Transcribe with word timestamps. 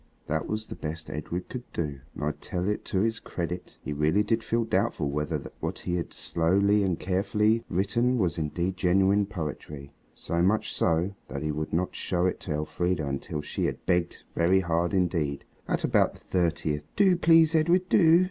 That 0.25 0.47
was 0.47 0.65
the 0.65 0.73
best 0.73 1.11
Edred 1.11 1.47
could 1.47 1.71
do, 1.73 1.99
and 2.15 2.23
I 2.23 2.31
tell 2.31 2.67
it 2.67 2.83
to 2.85 3.01
his 3.01 3.19
credit, 3.19 3.77
he 3.83 3.93
really 3.93 4.23
did 4.23 4.43
feel 4.43 4.63
doubtful 4.63 5.11
whether 5.11 5.43
what 5.59 5.77
he 5.77 5.93
had 5.97 6.11
so 6.11 6.23
slowly 6.33 6.81
and 6.81 6.97
carefully 6.99 7.63
written 7.69 8.17
was 8.17 8.39
indeed 8.39 8.75
genuine 8.77 9.27
poetry. 9.27 9.91
So 10.15 10.41
much 10.41 10.73
so, 10.73 11.13
that 11.27 11.43
he 11.43 11.51
would 11.51 11.71
not 11.71 11.93
show 11.93 12.25
it 12.25 12.39
to 12.39 12.51
Elfrida 12.51 13.05
until 13.07 13.41
she 13.41 13.65
had 13.65 13.85
begged 13.85 14.23
very 14.33 14.61
hard 14.61 14.91
indeed. 14.95 15.45
At 15.67 15.83
about 15.83 16.13
the 16.13 16.19
thirtieth 16.19 16.81
"Do, 16.95 17.15
please! 17.15 17.53
Edred, 17.53 17.87
do!" 17.87 18.19